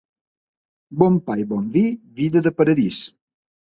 Bon 1.01 1.19
pa 1.27 1.35
i 1.43 1.47
bon 1.53 1.67
vi, 1.75 1.85
vida 2.21 2.43
de 2.49 2.57
paradís. 2.63 3.03